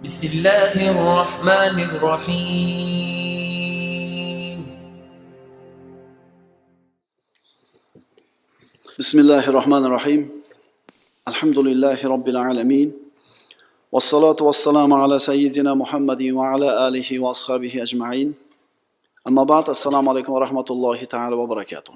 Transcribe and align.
بسم 0.00 0.26
الله 0.26 0.90
الرحمن 0.90 1.80
الرحيم. 1.84 3.28
بسم 8.98 9.18
الله 9.18 9.44
الرحمن 9.48 9.84
الرحيم. 9.84 10.42
الحمد 11.28 11.58
لله 11.58 12.08
رب 12.08 12.28
العالمين. 12.28 12.96
والصلاة 13.92 14.36
والسلام 14.40 14.94
على 14.94 15.18
سيدنا 15.18 15.74
محمد 15.74 16.22
وعلى 16.32 16.88
آله 16.88 17.18
وأصحابه 17.18 17.82
أجمعين. 17.82 18.34
أما 19.28 19.42
بعد 19.44 19.68
السلام 19.68 20.08
عليكم 20.08 20.32
ورحمة 20.32 20.64
الله 20.70 21.04
تعالى 21.04 21.36
وبركاته. 21.36 21.92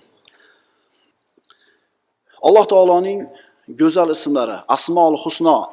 alloh 2.44 2.68
taoloning 2.68 3.24
go'zal 3.80 4.12
ismlari 4.12 4.60
asmoul 4.68 5.16
husno 5.16 5.72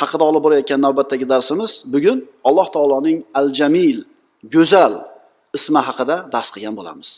haqida 0.00 0.24
olib 0.30 0.42
borayotgan 0.46 0.80
navbatdagi 0.86 1.26
darsimiz 1.32 1.72
bugun 1.94 2.18
alloh 2.48 2.66
taoloning 2.74 3.18
al 3.40 3.48
jamil 3.58 3.98
go'zal 4.54 4.94
ismi 5.58 5.80
haqida 5.88 6.16
dars 6.34 6.48
qilgan 6.54 6.74
bo'lamiz. 6.78 7.10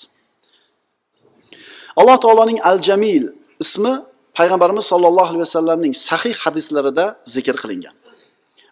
Alloh 2.01 2.17
taoloning 2.25 2.59
al 2.71 2.79
jamil 2.89 3.25
ismi 3.65 3.95
payg'ambarimiz 4.39 4.85
sollallohu 4.93 5.29
alayhi 5.33 5.45
vasallamning 5.47 5.93
sahih 6.09 6.35
hadislarida 6.45 7.05
zikr 7.35 7.57
qilingan. 7.63 7.95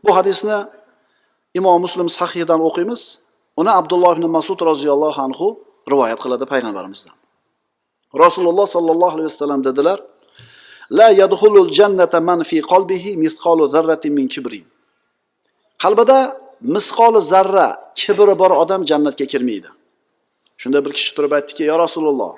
Bu 0.05 0.11
hadisni 0.19 0.59
imom 1.59 1.79
muslim 1.87 2.09
sahihidan 2.19 2.61
o'qiymiz. 2.69 3.03
Uni 3.61 3.71
abdulloh 3.81 4.13
ibn 4.19 4.27
masud 4.39 4.59
roziyallohu 4.71 5.21
anhu 5.27 5.47
rivoyat 5.93 6.19
qiladi 6.25 6.45
payg'ambarimizdan. 6.53 7.15
Rasululloh 8.25 8.67
sollallohu 8.77 9.15
alayhi 9.17 9.31
vasallam 9.33 9.61
dedilar 9.69 9.99
la 10.91 11.09
yadxulul 11.11 11.71
jannata 11.79 12.21
man 12.21 12.41
fi 12.43 12.57
qalbihi 12.73 13.17
mithqalu 13.25 13.65
zarratin 13.75 14.13
min 14.19 14.27
kibrin. 14.35 14.67
Qalbida 15.83 16.19
misqoli 16.75 17.21
zarra 17.33 17.69
kibri 18.01 18.35
bor 18.43 18.53
odam 18.63 18.83
jannatga 18.91 19.27
kirmaydi. 19.33 19.71
Shunda 20.61 20.79
bir 20.85 20.93
kishi 20.97 21.11
turib 21.17 21.33
aytdiki 21.39 21.63
yo 21.71 21.77
rasululloh 21.85 22.33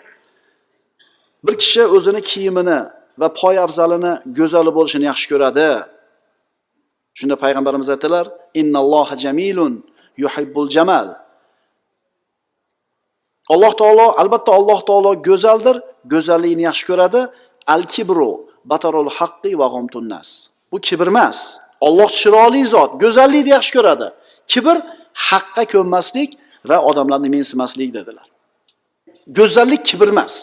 bir 1.45 1.55
kishi 1.63 1.83
o'zini 1.97 2.21
kiyimini 2.31 2.79
va 3.21 3.29
poy 3.41 3.57
afzalini 3.67 4.13
go'zali 4.39 4.71
bo'lishini 4.77 5.05
yaxshi 5.11 5.27
ko'radi. 5.33 5.71
Shunda 7.19 7.37
payg'ambarimiz 7.43 7.89
aytdilar 7.95 8.27
innalloha 8.61 9.15
jamilun 9.25 9.75
yuhibbul 10.23 10.69
jamal. 10.77 11.09
Alloh 13.55 13.73
taolo 13.81 14.07
albatta 14.23 14.51
alloh 14.59 14.81
taolo 14.89 15.11
go'zaldir 15.29 15.77
go'zallikni 16.13 16.63
yaxshi 16.69 16.85
ko'radi. 16.91 17.21
Al 17.75 17.83
kibru 17.95 18.31
batarul 18.71 19.11
haqqi 19.19 19.53
va 19.61 19.67
g'omtunnas 19.73 20.29
bu 20.73 20.81
kibr 20.81 21.07
emas. 21.07 21.39
Olloh 21.81 22.11
chiroyli 22.21 22.63
zot 22.75 22.91
go'zallikni 23.03 23.51
yaxshi 23.57 23.73
ko'radi. 23.77 24.07
Kibr 24.53 24.77
haqqa 25.29 25.65
ko'nmaslik 25.73 26.31
va 26.71 26.77
odamlarni 26.91 27.29
mensimaslik 27.37 27.91
dedilar. 27.99 28.27
Go'zallik 29.39 29.83
kibr 29.91 30.09
emas. 30.15 30.35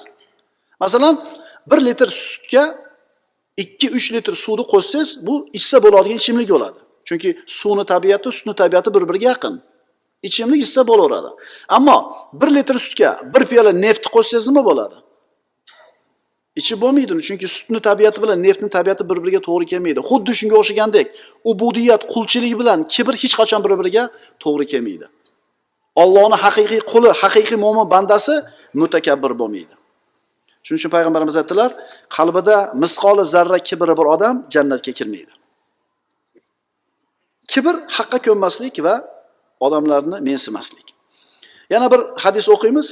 Masalan 0.83 1.15
bir 1.69 1.79
litr 1.87 2.07
sutga 2.07 2.63
ikki 3.63 3.87
uch 3.97 4.07
litr 4.15 4.33
suvni 4.43 4.63
qo'shsangiz 4.73 5.09
bu 5.27 5.33
ichsa 5.57 5.77
bo'ladigan 5.85 6.17
ichimlik 6.21 6.49
bo'ladi. 6.55 6.79
Chunki 7.07 7.29
suvni 7.59 7.83
tabiati 7.91 8.29
sutni 8.37 8.53
tabiati 8.61 8.89
bir 8.95 9.03
biriga 9.09 9.27
yaqin. 9.33 9.55
Ichimlik 10.27 10.61
ichsa 10.65 10.81
bo'laveradi. 10.89 11.29
Ammo 11.77 11.97
bir 12.39 12.49
litr 12.57 12.75
sutga 12.85 13.09
bir 13.33 13.43
piyola 13.49 13.71
neft 13.85 14.05
qo'shsangiz 14.15 14.45
nima 14.49 14.63
bo'ladi? 14.69 14.97
Ichib 16.59 16.77
bo'lmaydi 16.83 17.11
uni 17.15 17.23
chunki 17.27 17.47
sutni 17.55 17.79
tabiati 17.87 18.19
bilan 18.23 18.37
neftni 18.47 18.69
tabiati 18.77 19.03
bir 19.09 19.17
biriga 19.23 19.41
to'g'ri 19.47 19.65
kelmaydi 19.71 19.99
xuddi 20.09 20.31
shunga 20.39 20.55
o'xshagandek 20.61 21.07
ubudiyat 21.51 22.01
qulchilik 22.13 22.53
bilan 22.61 22.79
kibr 22.93 23.13
hech 23.21 23.35
qachon 23.39 23.61
bir 23.65 23.73
biriga 23.79 24.03
to'g'ri 24.43 24.65
kelmaydi 24.71 25.05
ollohni 26.03 26.37
haqiqiy 26.45 26.81
quli 26.91 27.09
haqiqiy 27.21 27.57
mo'min 27.65 27.85
bandasi 27.93 28.35
mutakabbir 28.81 29.31
bo'lmaydi 29.41 29.75
shuning 30.65 30.79
uchun 30.81 30.91
payg'ambarimiz 30.95 31.35
aytdilar 31.41 31.71
qalbida 32.17 32.57
misqoli 32.83 33.23
zarra 33.33 33.59
kibri 33.69 33.93
bir 33.99 34.07
odam 34.15 34.35
jannatga 34.53 34.91
kirmaydi. 34.99 35.33
Kibr 37.51 37.75
haqqa 37.97 38.17
ko'nmaslik 38.27 38.75
va 38.85 38.95
odamlarni 39.65 40.17
mensimaslik. 40.29 40.87
Yana 41.73 41.87
bir 41.93 42.01
hadis 42.23 42.45
o'qiymiz. 42.55 42.87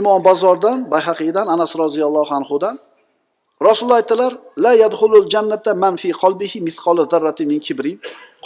Imom 0.00 0.18
bazordan 0.28 0.78
bayhaqiydan 0.92 1.46
anas 1.54 1.72
roziyallohu 1.82 2.32
anhudan 2.40 2.76
rasululloh 3.68 3.98
aytdilar 4.02 4.32
la 4.64 4.72
yadxulul 4.82 5.26
jannata 5.34 5.70
man 5.74 5.94
fi 6.02 6.10
qalbihi 6.22 6.58
mithqalu 6.68 7.02
zarratin 7.12 7.46
min 7.52 7.60
kibrin. 7.66 7.96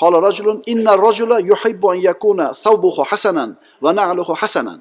Qala 0.01 0.17
rajulun 0.27 0.59
inna 0.73 0.93
rajula 1.07 1.37
yuhibbu 1.51 1.87
an 1.93 1.99
yakuna 2.09 2.47
thawbuhu 2.65 3.03
hasanan 3.11 3.51
va 3.85 3.91
na'luhu 3.99 4.33
hasanan. 4.43 4.79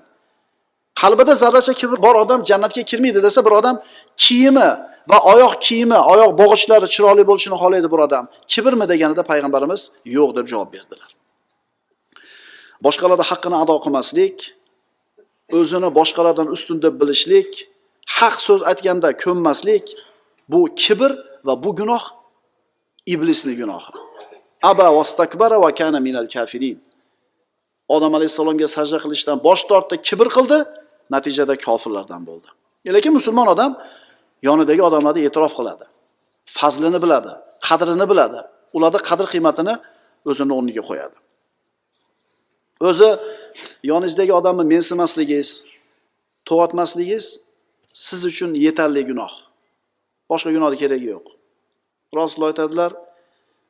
Qalbida 1.02 1.34
zarracha 1.42 1.74
kibr 1.80 1.98
bor 2.06 2.16
odam 2.24 2.40
jannatga 2.50 2.84
kirmaydi 2.90 3.20
desa 3.28 3.40
bir 3.46 3.54
odam 3.60 3.76
kiyimi 4.24 4.70
va 5.12 5.18
oyoq 5.34 5.54
kiyimi 5.66 5.98
oyoq 6.14 6.32
bog'ichlari 6.42 6.88
chiroyli 6.94 7.24
bo'lishini 7.30 7.56
xohlaydi 7.62 7.88
bir 7.94 8.00
odam. 8.08 8.24
Kibrmi 8.52 8.86
deganida 8.92 9.24
payg'ambarimiz 9.32 9.82
yo'q 10.18 10.30
deb 10.38 10.46
javob 10.52 10.70
berdilar. 10.76 11.10
Boshqalarni 12.86 13.26
haqqini 13.32 13.58
ado 13.64 13.76
qilmaslik 13.84 14.38
o'zini 15.52 15.90
boshqalardan 16.00 16.48
ustun 16.56 16.78
deb 16.86 16.94
bilishlik 17.02 17.50
haq 18.18 18.36
so'z 18.48 18.62
aytganda 18.72 19.10
ko'nmaslik 19.24 19.86
bu 20.52 20.60
kibr 20.84 21.12
va 21.48 21.54
bu 21.64 21.76
gunoh 21.80 22.04
iblisni 23.14 23.54
gunohi. 23.62 23.92
Aba 24.64 24.88
vastakbara 24.98 25.62
va 25.62 25.72
kana 25.80 26.00
minal 26.00 26.28
kafirin. 26.36 26.78
Odam 27.96 28.14
alayhissalomga 28.18 28.68
sajda 28.76 28.98
qilishdan 29.04 29.38
bosh 29.48 29.64
tortdi 29.70 29.96
kibr 30.08 30.28
qildi 30.36 30.58
natijada 31.14 31.56
kofirlardan 31.66 32.22
bo'ldi. 32.30 32.50
Lekin 32.96 33.14
musulmon 33.18 33.48
odam 33.56 33.72
yonidagi 34.48 34.82
odamlarni 34.90 35.22
e'tirof 35.28 35.54
qiladi 35.60 35.86
fazlini 36.60 37.00
biladi 37.04 37.32
qadrini 37.68 38.06
biladi. 38.12 38.40
Ularni 38.78 39.00
qadr 39.10 39.26
qiymatini 39.34 39.74
o'zini 40.30 40.54
o'rniga 40.58 40.84
qo'yadi. 40.90 41.18
O'zi 42.80 43.10
yoningizdagi 43.84 44.34
odamni 44.40 44.66
mensimasligingiz 44.74 45.50
to'g'atmasligingiz 46.50 47.26
siz 47.94 48.20
uchun 48.32 48.52
yetarli 48.66 49.02
gunoh. 49.10 49.34
Boshqa 50.30 50.50
gunohni 50.56 50.78
keragi 50.84 51.08
yo'q. 51.16 51.26
Rasululloh 52.18 52.52
aytadilar 52.54 52.92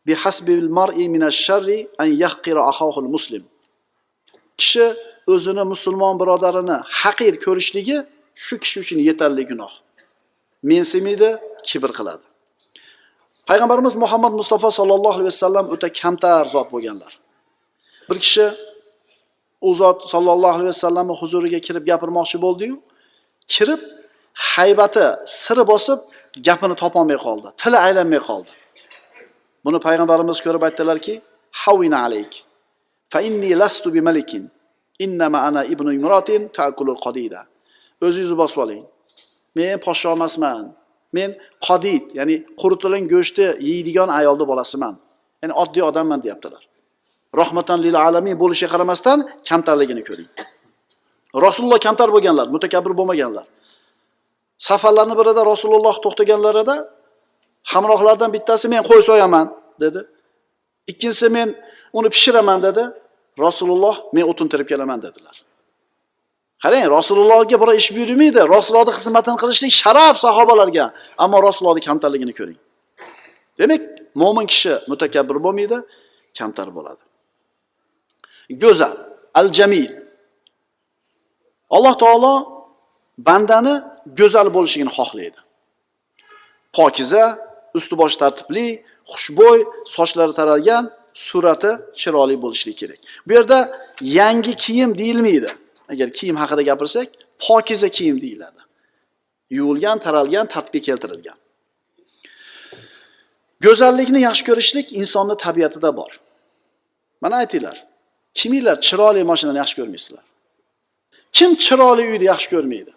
bihasbil 0.07 0.67
mar'i 0.77 1.05
minash 1.15 1.39
sharri 1.47 1.79
an 2.01 2.09
yahqira 2.23 2.61
ahahul 2.71 3.09
muslim. 3.15 3.43
Kishi 4.59 4.85
o'zini 5.33 5.63
musulmon 5.73 6.15
birodarini 6.21 6.77
haqir 7.01 7.33
ko'rishligi 7.45 7.97
shu 8.45 8.55
kishi 8.63 8.77
uchun 8.83 8.99
yetarli 9.09 9.43
gunoh. 9.51 9.73
Mensimaydi 10.71 11.29
kibr 11.67 11.91
qiladi. 11.97 12.25
Payg'ambarimiz 13.49 13.95
muhammad 14.03 14.33
mustafa 14.39 14.69
sollallohu 14.77 15.15
alayhi 15.17 15.31
vasallam 15.33 15.65
o'ta 15.73 15.87
kamtar 16.01 16.43
zot 16.55 16.67
bo'lganlar. 16.73 17.11
Bir 18.09 18.17
kishi 18.25 18.45
u 19.69 19.71
zot 19.81 19.99
sollallohu 20.13 20.55
alayhi 20.57 20.73
vasallamni 20.75 21.13
huzuriga 21.21 21.59
kirib 21.67 21.83
gapirmoqchi 21.89 22.37
bo'ldiyu 22.45 22.75
kirib 23.53 23.81
haybati 24.53 25.05
siri 25.41 25.63
bosib 25.71 25.99
gapini 26.47 26.75
topolmay 26.83 27.17
qoldi 27.25 27.47
tili 27.61 27.77
aylanmay 27.87 28.21
qoldi. 28.29 28.51
Buni 29.65 29.79
payg'ambarimiz 29.85 30.37
ko'rib 30.45 30.63
aytdilarki 30.67 31.13
havina 31.63 31.97
alayk 32.07 32.31
fa 33.11 33.19
inni 33.27 33.49
lastu 33.61 33.87
bi 33.95 34.01
malikin 34.07 34.43
innama 35.05 35.39
ana 35.47 35.61
ibnu 35.73 35.89
imrotin 35.99 36.41
takulul 36.57 36.99
qodida 37.05 37.41
o'zingizni 38.05 38.37
bosib 38.43 38.59
oling. 38.65 38.83
Men 39.57 39.79
podsho 39.85 40.09
emasman. 40.17 40.63
Men 41.17 41.29
qodid 41.67 42.03
ya'ni 42.19 42.35
quritilgan 42.61 43.03
go'shtni 43.13 43.47
yeydigan 43.69 44.09
ayolni 44.19 44.45
bolasiman. 44.51 44.95
Ya'ni 45.41 45.53
oddiy 45.63 45.83
odamman 45.89 46.19
deyaptilar. 46.25 46.63
Rahmatan 47.41 47.79
lil 47.85 47.95
alamin 48.07 48.35
bo'lishiga 48.41 48.69
qaramasdan 48.73 49.17
kamtarligini 49.49 50.03
ko'ring. 50.09 50.29
Rasululloh 51.45 51.79
kamtar 51.87 52.09
bo'lganlar 52.15 52.47
mutakabbir 52.55 52.93
bo'lmaganlar. 52.99 53.45
Safarlarni 54.67 55.15
birida 55.19 55.41
rasululloh 55.51 55.95
to'xtaganlarida 56.03 56.75
hamrohlardan 57.73 58.29
bittasi 58.35 58.65
men 58.73 58.81
qo'y 58.89 59.01
so'yaman 59.09 59.45
dedi. 59.83 60.01
Ikkinchisi 60.91 61.27
men 61.37 61.47
uni 61.97 62.09
pishiraman 62.15 62.59
dedi. 62.67 62.83
Rasululloh 63.45 63.95
men 64.15 64.23
o'tin 64.31 64.47
terib 64.51 64.67
kelaman 64.71 64.99
dedilar. 65.05 65.35
Qarang 66.63 66.85
rasulullohga 66.97 67.57
birov 67.61 67.75
ish 67.81 67.89
buyurmaydi 67.95 68.41
rasulullohni 68.55 68.93
xizmatini 68.99 69.37
qilishlik 69.41 69.73
sharaf 69.81 70.15
sahobalarga 70.25 70.85
ammo 71.23 71.37
rasulullohni 71.47 71.81
kamtarligini 71.89 72.33
ko'ring. 72.39 72.59
Demak 73.59 73.81
mo'min 74.21 74.45
kishi 74.51 74.73
mutakabbir 74.91 75.37
bo'lmaydi 75.45 75.77
kamtar 76.39 76.67
bo'ladi. 76.77 77.01
Go'zal 78.49 78.97
al 79.39 79.47
jamil 79.57 79.91
alloh 81.75 81.95
taolo 82.03 82.33
bandani 83.27 83.73
go'zal 84.19 84.47
bo'lishligini 84.55 84.91
xohlaydi 84.97 85.39
pokiza 86.77 87.23
usti 87.77 87.93
boshi 88.01 88.17
tartibli 88.23 88.67
xushbo'y, 89.11 89.59
sochlari 89.95 90.33
taralgan, 90.39 90.83
surati 91.13 91.71
chiroyli 92.01 92.35
bo'lishi 92.43 92.75
kerak. 92.81 92.99
Bu 93.27 93.31
yerda 93.37 93.59
yangi 94.01 94.53
kiyim 94.63 94.97
deyilmaydi. 94.97 95.51
Agar 95.91 96.09
kiyim 96.17 96.35
haqida 96.41 96.61
gapirsak, 96.69 97.07
pokiza 97.39 97.89
kiyim 97.89 98.21
deyiladi. 98.21 98.61
Yuvilgan, 99.57 99.97
taralgan, 100.05 100.45
tartibga 100.53 100.81
keltirilgan. 100.87 101.37
Go'zallikni 103.65 104.19
yaxshi 104.27 104.43
ko'rishlik 104.49 104.87
insonning 105.01 105.39
tabiatida 105.45 105.89
bor. 105.99 106.11
Mana 107.21 107.35
aytinglar, 107.43 107.77
kiminglar 108.39 108.77
chiroyli 108.87 109.21
mashinani 109.31 109.57
yaxshi 109.63 109.75
ko'rmaysizlar? 109.79 110.23
Kim 111.37 111.51
chiroyli 111.65 112.03
uyni 112.11 112.25
yaxshi 112.31 112.47
ko'rmaydi? 112.53 112.93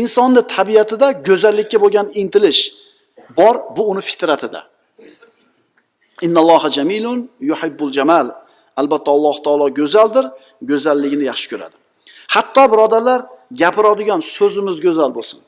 Insonning 0.00 0.46
tabiatida 0.56 1.08
go'zallikka 1.28 1.78
bo'lgan 1.84 2.06
intilish 2.20 2.60
bor, 3.38 3.54
bu 3.76 3.82
uni 3.90 4.02
fitratida. 4.08 4.60
Innalloha 6.26 6.68
jamilun 6.76 7.30
yuhibbul 7.50 7.92
jamal. 7.98 8.26
Albatta 8.80 9.10
Alloh 9.16 9.36
taolo 9.44 9.66
go'zaldir, 9.80 10.26
go'zalligini 10.70 11.24
yaxshi 11.30 11.46
ko'radi. 11.52 11.76
Hatto 12.34 12.62
birodarlar, 12.72 13.20
gapiradigan 13.62 14.20
so'zimiz 14.36 14.76
go'zal 14.86 15.10
bo'lsin. 15.16 15.40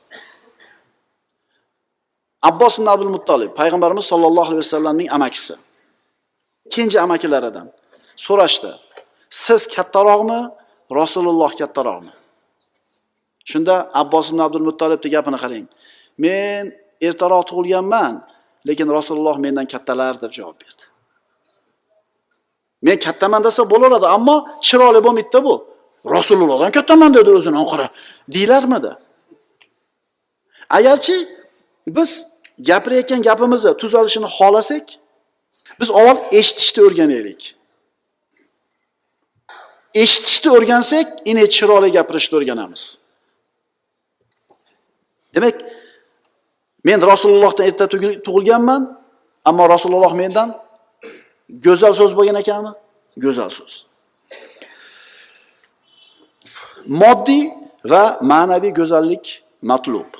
Abbos 2.48 2.74
ibn 2.78 2.88
Abdul 2.94 3.12
Muttolib, 3.16 3.50
payg'ambarimiz 3.60 4.04
sollallohu 4.12 4.48
alayhi 4.52 4.64
vasallamning 4.66 5.08
amakisi. 5.16 5.54
Kenja 6.74 6.98
amakilaridan 7.06 7.66
so'rashdi. 8.16 8.72
Siz 9.30 9.66
kattaroqmi, 9.74 10.40
Rasululloh 11.00 11.50
kattaroqmi? 11.60 12.12
Shunda 13.50 13.90
Abbos 13.94 14.30
ibn 14.30 14.38
Abdul 14.46 14.64
Muttolibning 14.68 15.12
gapini 15.14 15.38
qarang. 15.44 15.66
Men 16.24 16.62
ertaroq 17.08 17.44
tug'ilganman, 17.50 18.14
lekin 18.68 18.88
Rasululloh 18.98 19.36
mendan 19.44 19.66
kattalar 19.72 20.14
deb 20.22 20.32
javob 20.38 20.56
berdi. 20.62 20.84
Men 22.86 22.96
kattaman 23.06 23.44
desa 23.46 23.62
bo'laveradi, 23.72 24.06
ammo 24.16 24.36
chiroyli 24.66 25.00
bo'lmaydi 25.06 25.40
bu. 25.46 25.54
Rasulullohdan 26.16 26.70
kattaman 26.76 27.10
dedi 27.14 27.30
o'zini 27.38 27.62
qara. 27.72 27.86
deyilarmidi 28.34 28.92
Agarchi 30.70 31.28
biz 31.86 32.10
gapirayotgan 32.58 33.22
gapimizni 33.22 33.76
tuzalishini 33.76 34.28
xohlasak, 34.36 34.86
biz 35.80 35.88
avval 35.90 36.18
eshitishni 36.38 36.80
o'rganaylik. 36.86 37.40
Eshitishni 39.94 40.50
o'rgansak, 40.56 41.06
ine 41.30 41.44
chiroyli 41.56 41.90
gapirishni 41.96 42.34
o'rganamiz. 42.38 42.82
Demak, 45.34 45.56
men 46.84 46.98
Rasulullohdan 47.12 47.66
erta 47.66 47.86
tug'ilganman, 48.26 48.82
ammo 49.44 49.64
Rasululloh 49.74 50.12
mendan 50.22 50.48
go'zal 51.66 51.94
so'z 52.00 52.12
bo'lgan 52.18 52.36
ekanmi? 52.42 52.72
Go'zal 53.24 53.50
so'z. 53.58 53.74
Moddiy 57.02 57.44
va 57.92 58.18
ma'naviy 58.32 58.72
go'zallik 58.80 59.24
matlub. 59.70 60.10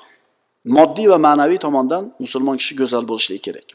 Moddiy 0.76 1.06
va 1.12 1.18
ma'naviy 1.26 1.58
tomondan 1.66 2.02
musulmon 2.24 2.56
kishi 2.60 2.74
go'zal 2.80 3.04
bo'lishi 3.10 3.38
kerak. 3.46 3.68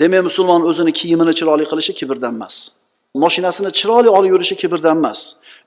Demak, 0.00 0.22
musulmon 0.28 0.62
o'zini 0.70 0.92
kiyimini 0.98 1.32
chiroyli 1.38 1.64
qilishi 1.70 1.92
kibrdan 1.98 2.34
emas. 2.38 2.56
Mashinasini 3.14 3.70
chiroyli 3.78 4.08
olib 4.08 4.30
yurishi 4.34 4.56
kibrdan 4.56 4.96
emas. 4.96 5.20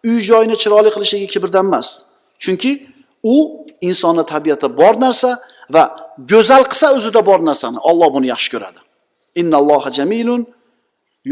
Uy 0.06 0.20
joyini 0.30 0.56
chiroyli 0.64 0.90
qilishligi 0.96 1.28
kibrdan 1.34 1.66
emas. 1.66 1.88
Chunki 2.44 2.72
u 3.24 3.36
insonni 3.82 4.24
tabiatida 4.26 4.78
bor 4.78 4.94
narsa 5.06 5.30
va 5.76 5.84
go'zal 6.32 6.64
qilsa 6.72 6.88
o'zida 6.98 7.22
bor 7.30 7.40
narsani 7.50 7.78
Alloh 7.90 8.10
buni 8.16 8.28
yaxshi 8.34 8.50
ko'radi. 8.54 8.80
Innalloha 9.42 9.90
jamilun 9.98 10.42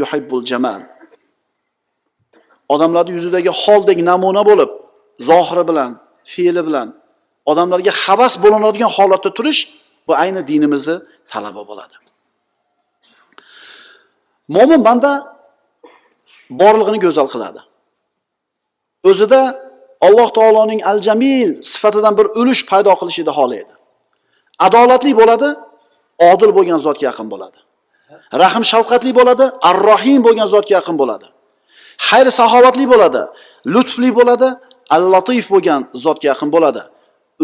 yuhibbul 0.00 0.44
jamal. 0.50 0.82
Odamlarning 2.74 3.14
yuzidagi 3.18 3.50
holdek 3.62 3.98
namuna 4.10 4.42
bo'lib, 4.50 4.70
zohiri 5.28 5.64
bilan, 5.70 5.90
fe'li 6.32 6.62
bilan 6.68 6.88
odamlarga 7.50 7.92
havas 8.04 8.34
bo'linadigan 8.44 8.90
holatda 8.96 9.30
turish 9.38 9.60
bu 10.06 10.12
ayni 10.22 10.42
dinimizni 10.50 10.96
talabi 11.32 11.62
bo'ladi. 11.70 11.96
Mo'min 14.54 14.80
banda 14.88 15.10
borlig'ini 16.60 16.98
go'zal 17.04 17.28
qiladi. 17.34 17.60
O'zida 19.10 19.40
Alloh 20.06 20.28
taoloning 20.38 20.80
al-jamil 20.92 21.50
sifatidan 21.72 22.14
bir 22.18 22.26
ulush 22.40 22.62
paydo 22.70 22.92
qilishini 23.00 23.32
xohlaydi. 23.38 23.74
Adolatli 24.66 25.12
bo'ladi, 25.20 25.48
odil 26.30 26.50
bo'lgan 26.56 26.78
zotga 26.86 27.04
yaqin 27.10 27.26
bo'ladi. 27.32 27.58
rahm 28.42 28.62
shafqatli 28.72 29.12
bo'ladi, 29.18 29.44
ar-rohim 29.70 30.20
bo'lgan 30.26 30.48
zotga 30.54 30.72
yaqin 30.78 30.96
bo'ladi. 31.00 31.26
Xayr 32.08 32.26
saxovatli 32.38 32.84
bo'ladi, 32.92 33.22
lutfli 33.74 34.10
bo'ladi, 34.18 34.48
al-latif 34.96 35.44
bo'lgan 35.54 35.80
zotga 36.04 36.26
yaqin 36.32 36.48
bo'ladi. 36.54 36.82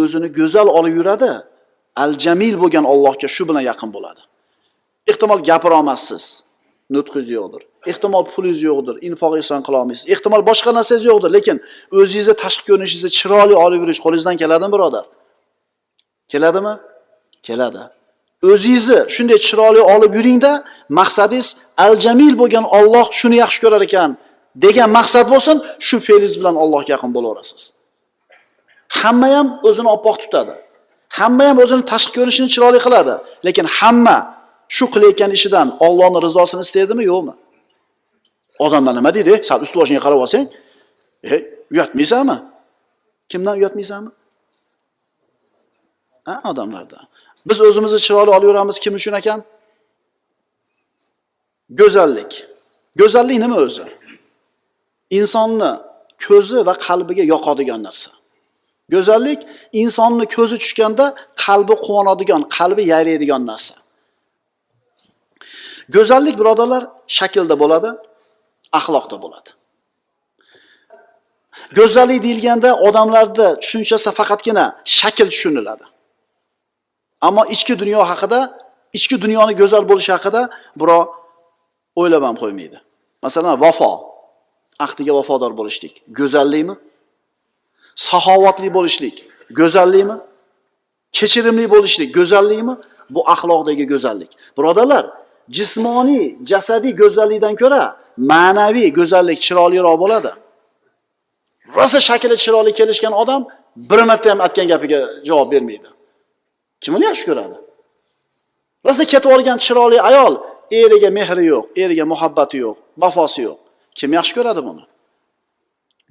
O'zini 0.01 0.29
go'zal 0.39 0.69
olib 0.79 0.95
yuradi, 1.01 1.31
al-jamil 2.05 2.55
bo'lgan 2.63 2.85
Allohga 2.93 3.29
shu 3.35 3.43
bilan 3.49 3.65
yaqin 3.71 3.91
bo'ladi. 3.97 4.23
Ehtimol 5.11 5.41
gapirolmassiz 5.49 6.25
nutqingiz 6.95 7.29
yo'qdir. 7.39 7.63
Ehtimol 7.87 8.25
pulingiz 8.33 8.61
yo'qdir, 8.63 8.97
infoq 9.09 9.33
ihson 9.41 9.61
qila. 9.67 9.81
Ehtimol 10.15 10.43
boshqa 10.51 10.71
narsangiz 10.79 11.05
yo'qdir, 11.11 11.31
lekin 11.37 11.57
o'zingizni 11.99 12.35
tashqi 12.43 12.63
ko'rinishingizni 12.69 13.11
chiroyli 13.19 13.55
olib 13.65 13.81
yurish 13.85 14.01
qo'lingizdan 14.05 14.37
keladimi, 14.43 14.73
birodar? 14.75 15.05
Keladimi? 16.33 16.75
Keladi. 17.47 17.83
O'zingizni 18.51 18.99
shunday 19.15 19.39
chiroyli 19.47 19.83
olib 19.95 20.13
yuringda, 20.19 20.53
maqsadingiz 20.99 21.49
al-jamil 21.87 22.35
bo'lgan 22.41 22.65
Alloh 22.79 23.07
shuni 23.21 23.37
yaxshi 23.45 23.61
ko'rar 23.65 23.83
ekan 23.89 24.11
degan 24.65 24.89
maqsad 24.99 25.27
bo'lsin, 25.33 25.57
shu 25.87 25.97
fe'lingiz 26.07 26.35
bilan 26.41 26.57
Allohga 26.63 26.91
yaqin 26.95 27.11
bo'laverasiz. 27.17 27.63
Hamma 29.01 29.29
ham 29.37 29.49
o'zini 29.69 29.91
oppoq 29.97 30.17
tutadi. 30.23 30.55
Hamma 31.19 31.45
ham 31.49 31.59
o'zini 31.65 31.83
tashqi 31.93 32.13
ko'rinishini 32.17 32.49
chiroyli 32.55 32.81
qiladi, 32.87 33.15
lekin 33.47 33.67
hamma 33.79 34.17
shu 34.77 34.85
qilayotgan 34.95 35.31
ishidan 35.39 35.67
Allohning 35.87 36.23
rizosini 36.27 36.63
istaydimi, 36.67 37.03
yo'qmi? 37.13 37.35
Odamlar 38.65 38.95
nima 38.99 39.11
deydi? 39.17 39.35
Sal 39.49 39.61
ust 39.65 39.75
boshingga 39.79 40.03
qarab 40.07 40.21
olsang, 40.25 40.45
"Ey, 41.33 41.41
uyatmaysanmi? 41.73 42.37
Kimdan 43.31 43.55
uyatmaysanmi?" 43.61 44.11
Ha, 46.27 46.35
odamlardan. 46.51 47.05
Biz 47.49 47.59
o'zimizni 47.61 47.99
chiroyli 48.07 48.31
olib 48.37 48.49
yuramiz 48.51 48.77
kim 48.85 48.95
uchun 48.99 49.15
ekan? 49.21 49.41
Go'zallik. 51.81 52.33
Go'zallik 53.01 53.39
nima 53.45 53.57
o'zi? 53.67 53.87
Insonni 55.19 55.71
ko'zi 56.27 56.59
va 56.69 56.75
qalbiga 56.87 57.25
yoqadigan 57.33 57.81
narsa. 57.87 58.11
Go'zallik 58.95 59.41
insonni 59.83 60.25
ko'zi 60.37 60.57
tushganda 60.63 61.07
qalbi 61.45 61.75
quvonadigan, 61.85 62.43
qalbi 62.57 62.83
yayraydigan 62.93 63.43
narsa. 63.51 63.75
Go'zallik 65.97 66.35
birodarlar 66.41 66.83
shaklda 67.19 67.55
bo'ladi, 67.63 67.91
axloqda 68.79 69.17
bo'ladi. 69.25 69.51
Go'zallik 71.79 72.23
deyilganda 72.27 72.71
odamlarda 72.87 73.47
tushunchasi 73.63 74.11
faqatgina 74.19 74.65
shakl 74.99 75.29
tushuniladi. 75.35 75.85
Ammo 77.27 77.43
ichki 77.55 77.75
dunyo 77.83 78.01
haqida, 78.11 78.41
ichki 78.99 79.17
dunyoni 79.25 79.55
go'zal 79.61 79.85
bo'lishi 79.91 80.13
haqida 80.17 80.43
birov 80.81 81.03
o'ylab 82.01 82.23
ham 82.29 82.37
qo'ymaydi. 82.43 82.79
Masalan, 83.25 83.55
vafo, 83.65 83.93
ahdiga 84.85 85.13
vafodor 85.19 85.53
bo'lishlik 85.61 85.95
go'zallikmi? 86.19 86.75
Saxovatli 88.09 88.69
bo'lishlik 88.77 89.17
go'zallikmi? 89.61 90.17
Kechirimli 91.19 91.67
bo'lishlik 91.75 92.11
go'zallikmi? 92.19 92.75
Bu 93.15 93.21
axloqdagi 93.35 93.85
go'zallik. 93.93 94.31
Birodarlar, 94.57 95.05
jismoniy, 95.57 96.25
jasadiy 96.51 96.93
go'zallikdan 97.03 97.55
ko'ra 97.63 97.83
ma'naviy 98.31 98.89
go'zallik 98.99 99.39
chiroyliroq 99.47 99.97
bo'ladi. 100.03 100.33
Rosa 101.79 101.99
shakli 102.09 102.37
chiroyli 102.45 102.73
kelishgan 102.79 103.13
odam 103.23 103.43
bir 103.91 104.01
marta 104.11 104.31
ham 104.31 104.41
aytgan 104.47 104.67
gapiga 104.73 105.01
javob 105.29 105.49
bermaydi. 105.53 105.89
Kim 106.83 106.93
uni 106.97 107.05
yaxshi 107.11 107.25
ko'radi? 107.31 107.57
Rosa 108.87 109.05
ketib 109.13 109.31
olgan 109.37 109.59
chiroyli 109.67 109.99
ayol 110.09 110.35
eriga 110.81 111.11
mehri 111.19 111.45
yo'q, 111.53 111.65
eriga 111.83 112.05
muhabbati 112.13 112.57
yo'q, 112.65 112.77
vafosi 113.03 113.41
yo'q. 113.49 113.59
Kim 113.99 114.11
yaxshi 114.19 114.33
ko'radi 114.39 114.61
buni? 114.69 114.85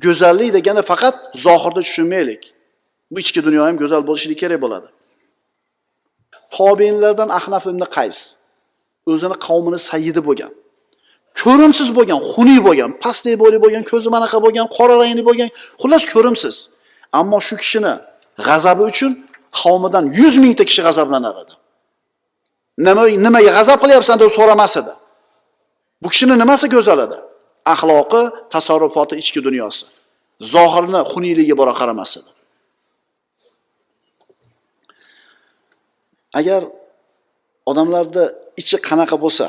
Go'zallik 0.03 0.49
deganda 0.57 0.83
faqat 0.91 1.15
zohirda 1.45 1.81
tushunmaylik. 1.87 2.43
Bu 3.11 3.17
ichki 3.23 3.39
dunyo 3.47 3.61
ham 3.67 3.75
go'zal 3.81 4.01
bo'lishi 4.09 4.35
kerak 4.43 4.61
bo'ladi. 4.65 4.89
tobeinlardan 6.51 7.29
Ahnaf 7.39 7.63
ibn 7.71 7.83
Qays 7.95 8.19
o'zini 9.11 9.35
qavmini 9.47 9.79
sayyidi 9.89 10.21
bo'lgan. 10.27 10.51
Ko'rimsiz 11.41 11.89
bo'lgan, 11.97 12.19
xunuk 12.31 12.59
bo'lgan, 12.67 12.89
pastlik 13.03 13.35
bo'yli 13.41 13.57
bo'lgan, 13.63 13.83
ko'zi 13.91 14.09
manaqa 14.15 14.37
bo'lgan, 14.45 14.65
qora 14.75 14.95
rangli 15.01 15.23
bo'lgan, 15.29 15.49
xullas 15.81 16.03
ko'rimsiz. 16.13 16.55
Ammo 17.19 17.37
shu 17.47 17.55
kishini 17.61 17.93
g'azabi 18.47 18.83
uchun 18.91 19.11
qavmidan 19.61 20.03
100 20.13 20.43
mingta 20.43 20.63
kishi 20.69 20.81
g'azablanar 20.87 21.35
edi. 21.43 21.53
nima 22.85 23.03
nimaga 23.25 23.51
g'azab 23.57 23.77
qilyapsan 23.83 24.17
deb 24.21 24.31
so'ramas 24.37 24.73
edi 24.81 24.93
bu 26.01 26.07
kishini 26.13 26.35
nimasi 26.41 26.65
go'zal 26.75 26.99
edi 27.05 27.17
axloqi 27.73 28.21
tasarrufoti 28.53 29.15
ichki 29.21 29.39
dunyosi 29.47 29.85
zohirni 30.53 31.01
xuniyligiga 31.11 31.55
bora 31.61 31.73
qaramas 31.79 32.11
edi 32.19 32.31
agar 36.39 36.61
odamlarni 37.71 38.25
ichi 38.61 38.77
qanaqa 38.87 39.15
bo'lsa 39.23 39.45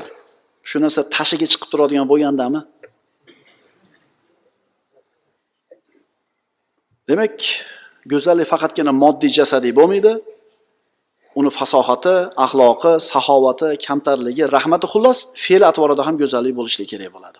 shu 0.68 0.76
narsa 0.84 1.00
tashiga 1.16 1.46
chiqib 1.52 1.68
turadigan 1.72 2.06
bo'lgandami? 2.12 2.60
Demak 7.08 7.36
go'zallik 8.12 8.46
faqatgina 8.52 8.92
moddiy 9.02 9.30
jasadiy 9.38 9.72
bo'lmaydi. 9.78 10.12
Uni 11.38 11.50
fasohati 11.58 12.14
axloqi 12.44 12.92
saxovati 13.10 13.68
kamtarligi 13.86 14.44
rahmati 14.56 14.86
xullas 14.92 15.18
fe'l 15.44 15.62
atvorida 15.70 16.02
ham 16.08 16.14
go'zallik 16.22 16.54
bo'lishligi 16.58 16.90
kerak 16.92 17.10
bo'ladi. 17.16 17.38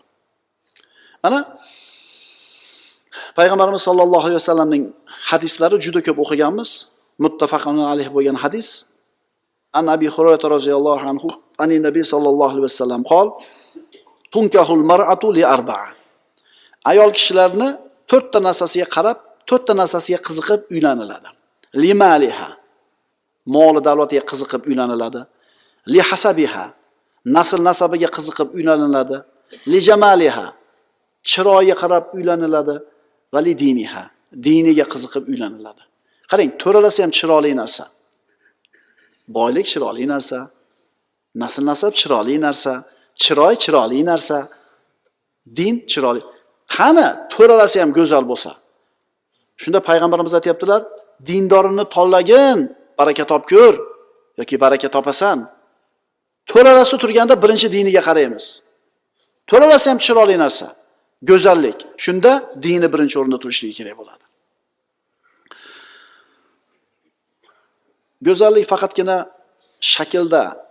Mana 1.24 1.40
payg'ambarimiz 3.38 3.82
sollallohu 3.88 4.24
alayhi 4.28 4.40
vasallamning 4.42 4.84
hadislari 5.30 5.76
juda 5.84 6.00
ko'p 6.06 6.18
o'qiganmiz. 6.24 6.70
Muttafaqun 7.24 7.76
alayh 7.92 8.08
bo'lgan 8.16 8.36
hadis 8.44 8.68
an 9.78 9.84
abi 9.94 10.08
hurayra 10.14 10.46
roziyallohu 10.56 11.04
anhu 11.12 11.28
ani 11.62 11.76
nabiy 11.86 12.04
sollallohu 12.12 12.50
alayhi 12.54 12.66
vasallam 12.68 13.02
qol 13.12 13.26
tunkahul 14.34 14.84
mar'atu 14.92 15.26
li 15.36 15.42
arba'a. 15.56 15.88
Ayol 16.90 17.10
kishilarni 17.16 17.68
to'rtta 18.10 18.38
narsasiga 18.46 18.86
qarab 18.96 19.18
to'rtta 19.50 19.72
narsasiga 19.80 20.18
qiziqib 20.26 20.60
uylaniladi. 20.74 21.28
Limaliha 21.82 22.48
moli 23.54 23.80
davlatiga 23.88 24.22
qiziqib 24.30 24.62
uylaniladi. 24.70 25.20
Li 25.92 26.00
hasabiha. 26.08 26.64
Nasl 27.36 27.60
nasabiga 27.68 28.08
qiziqib 28.16 28.48
uylaniladi. 28.56 29.16
Li 29.70 29.78
jamaliha. 29.88 30.46
Chiroyiga 31.30 31.76
qarab 31.82 32.04
uylaniladi 32.16 32.76
va 33.32 33.40
li 33.46 33.52
diniha. 33.62 34.04
Diniga 34.46 34.84
qiziqib 34.92 35.24
uylaniladi. 35.32 35.82
Qarang 36.30 36.50
to'ralasi 36.62 37.00
ham 37.04 37.12
chiroyli 37.18 37.52
narsa. 37.60 37.84
Boylik 39.36 39.66
chiroyli 39.72 40.04
narsa. 40.14 40.38
Nasl 41.34 41.62
nasab 41.70 41.92
chiroyli 42.00 42.40
narsa. 42.46 42.84
Chiroy 43.14 43.54
chiroyli 43.62 44.04
narsa. 44.04 44.49
Din 45.56 45.75
chiroyli. 45.87 46.22
Qani 46.76 47.06
to'ralasi 47.34 47.76
ham 47.82 47.90
go'zal 47.99 48.25
bo'lsa? 48.30 48.52
Shunda 49.62 49.80
payg'ambarimiz 49.88 50.34
aytyaptilar 50.38 50.80
dindorini 51.28 51.84
tanlagin 51.94 52.58
baraka 52.99 53.25
topgur 53.32 53.75
yoki 54.38 54.56
baraka 54.64 54.88
topasan. 54.96 55.38
To'ralasi 56.50 56.96
turganda 57.02 57.34
birinchi 57.42 57.68
diniga 57.76 58.02
qaraymiz. 58.08 58.44
To'ralasi 59.50 59.87
ham 59.90 59.99
chiroyli 60.06 60.37
narsa 60.44 60.68
go'zallik. 61.30 61.78
Shunda 62.04 62.32
dini 62.64 62.88
birinchi 62.92 63.16
o'rinda 63.20 63.38
turishligi 63.42 63.75
kerak 63.80 63.96
bo'ladi. 64.00 64.25
Go'zallik 68.26 68.66
faqatgina 68.72 69.16
shaklda 69.94 70.69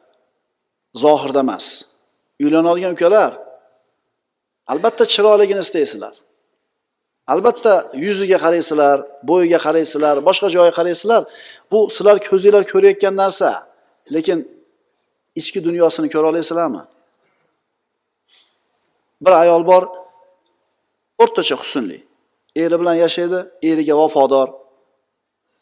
zohirda 0.96 1.40
emas. 1.40 1.86
Uylanadigan 2.40 2.94
ukalar 2.94 3.32
albatta 4.68 5.06
chiroyligini 5.06 5.60
istaysizlar. 5.60 6.16
Albatta 7.28 7.92
yuziga 8.06 8.38
qaraysizlar 8.46 8.98
bo'yiga 9.30 9.60
qaraysizlar 9.66 10.16
boshqa 10.28 10.48
joyiga 10.56 10.76
qaraysizlar. 10.80 11.22
Bu 11.72 11.80
sizlar 11.96 12.18
ko'zinglar 12.30 12.64
ko'rayotgan 12.72 13.16
narsa 13.22 13.50
lekin 14.16 14.40
ichki 15.40 15.60
dunyosini 15.68 16.08
ko'ra 16.14 16.28
olasizlarmi 16.32 16.84
bir 19.22 19.34
ayol 19.44 19.64
bor 19.72 19.84
o'rtacha 21.24 21.56
husnli. 21.62 21.98
Eri 22.56 22.76
bilan 22.82 22.96
yashaydi 23.04 23.40
eriga 23.70 23.96
vafodor. 24.02 24.48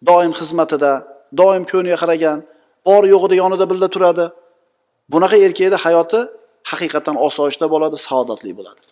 Doim 0.07 0.31
xizmatida 0.39 0.91
doim 1.39 1.63
ko'ngliga 1.71 1.97
qaragan 2.03 2.37
bor 2.87 3.03
yo'g'ida 3.13 3.35
yonida 3.41 3.65
birga 3.71 3.87
turadi. 3.95 4.25
Bunaqa 5.13 5.37
erkakni 5.45 5.77
hayoti 5.85 6.19
haqiqatdan 6.69 7.15
osoyishta 7.27 7.65
bo'ladi 7.73 7.97
saodatli 8.07 8.51
bo'ladi. 8.59 8.83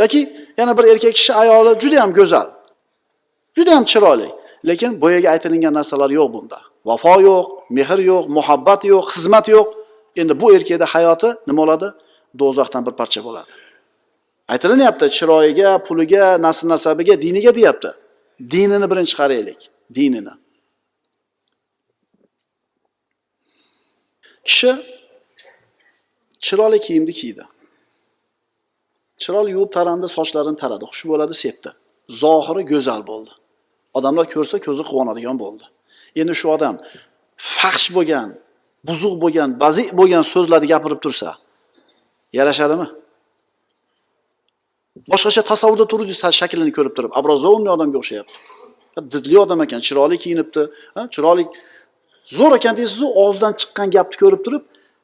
Yoki 0.00 0.20
yana 0.58 0.72
bir 0.78 0.84
erkak 0.92 1.14
kishi 1.18 1.32
ayoli 1.42 1.72
juda 1.82 1.96
yam 2.02 2.10
go'zal 2.18 2.48
juda 3.56 3.70
yam 3.76 3.84
chiroyli 3.92 4.28
lekin 4.68 4.90
boyaga 5.02 5.28
aytilingan 5.34 5.74
narsalar 5.78 6.10
yo'q 6.18 6.28
bunda. 6.36 6.58
Vafo 6.88 7.14
yo'q 7.28 7.46
mehr 7.76 7.98
yo'q 8.10 8.24
muhabbat 8.36 8.80
yo'q 8.92 9.04
xizmat 9.12 9.46
yo'q. 9.54 9.68
Endi 10.20 10.34
bu 10.40 10.46
erkakni 10.56 10.86
hayoti 10.94 11.28
nima 11.48 11.58
bo'ladi? 11.62 11.88
Do'zaxdan 12.40 12.82
bir 12.86 12.94
parcha 13.00 13.20
bo'ladi. 13.26 13.50
Aytilinyapti 14.52 15.06
chiroyiga 15.16 15.70
puliga 15.86 16.24
nasl 16.46 16.64
nasabiga 16.72 17.14
diniga 17.24 17.52
deyapti. 17.58 17.90
Dinini 18.52 18.86
birinchi 18.92 19.14
qaraylik 19.20 19.60
dinini. 19.96 20.32
Kishi 24.48 24.70
chiroyli 26.46 26.78
kiyimni 26.86 27.12
kiydi. 27.20 27.44
Chiroyli 29.22 29.50
yuvib 29.56 29.70
tarandi 29.76 30.08
sochlarini 30.16 30.58
taradi. 30.62 30.84
Xush 30.92 31.04
bo'ladi 31.10 31.34
sepdi. 31.44 31.70
Zohiri 32.22 32.62
go'zal 32.72 33.02
bo'ldi. 33.10 33.32
Odamlar 33.98 34.26
ko'rsa 34.34 34.56
ko'zi 34.66 34.82
quvonadigan 34.90 35.36
bo'ldi. 35.42 35.64
Endi 36.20 36.34
shu 36.40 36.46
odam 36.56 36.74
faxsh 37.58 37.88
bo'lgan 37.96 38.28
buzuq 38.88 39.14
bo'lgan 39.22 39.48
bazi 39.62 39.82
bo'lgan 39.98 40.24
so'zlarni 40.32 40.68
gapirib 40.72 41.00
tursa 41.04 41.28
yarashadimi? 42.38 42.86
Boshqacha 45.12 45.42
tasavvurda 45.50 45.86
turuvdi 45.92 46.14
shaklini 46.40 46.72
ko'rib 46.78 46.94
turib 46.96 47.12
образованный 47.20 47.70
odamga 47.76 47.98
o'xshayapti. 48.02 48.36
Didli 49.14 49.36
odam 49.44 49.60
ekan 49.64 49.80
chiroyli 49.86 50.16
kiyinibdi. 50.22 50.62
Ha, 50.96 51.02
chiroyli 51.14 51.44
zo'r 52.36 52.52
ekan 52.58 52.74
deysizu 52.78 53.06
og'zidan 53.22 53.52
chiqqan 53.60 53.88
gapni 53.96 54.16
ko'rib 54.22 54.42
turib 54.46 54.62